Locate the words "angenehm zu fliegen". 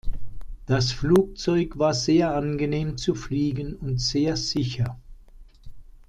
2.33-3.75